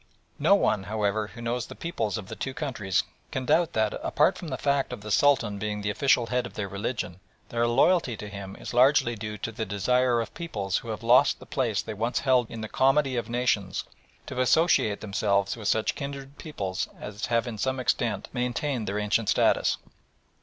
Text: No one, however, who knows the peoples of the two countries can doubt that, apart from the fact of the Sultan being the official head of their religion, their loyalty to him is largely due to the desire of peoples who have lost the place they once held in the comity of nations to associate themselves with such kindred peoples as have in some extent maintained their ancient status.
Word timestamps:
No 0.39 0.55
one, 0.55 0.85
however, 0.85 1.27
who 1.27 1.43
knows 1.43 1.67
the 1.67 1.75
peoples 1.75 2.17
of 2.17 2.27
the 2.27 2.35
two 2.35 2.55
countries 2.55 3.03
can 3.29 3.45
doubt 3.45 3.73
that, 3.73 3.93
apart 4.03 4.35
from 4.35 4.47
the 4.47 4.57
fact 4.57 4.91
of 4.91 5.01
the 5.01 5.11
Sultan 5.11 5.59
being 5.59 5.81
the 5.81 5.91
official 5.91 6.25
head 6.25 6.47
of 6.47 6.55
their 6.55 6.67
religion, 6.67 7.19
their 7.49 7.67
loyalty 7.67 8.17
to 8.17 8.27
him 8.27 8.55
is 8.55 8.73
largely 8.73 9.13
due 9.15 9.37
to 9.37 9.51
the 9.51 9.63
desire 9.63 10.19
of 10.19 10.33
peoples 10.33 10.77
who 10.77 10.87
have 10.89 11.03
lost 11.03 11.37
the 11.37 11.45
place 11.45 11.83
they 11.83 11.93
once 11.93 12.17
held 12.21 12.49
in 12.49 12.61
the 12.61 12.67
comity 12.67 13.15
of 13.15 13.29
nations 13.29 13.83
to 14.25 14.41
associate 14.41 15.01
themselves 15.01 15.55
with 15.55 15.67
such 15.67 15.93
kindred 15.93 16.39
peoples 16.39 16.87
as 16.99 17.27
have 17.27 17.45
in 17.45 17.59
some 17.59 17.79
extent 17.79 18.27
maintained 18.33 18.87
their 18.87 18.97
ancient 18.97 19.29
status. 19.29 19.77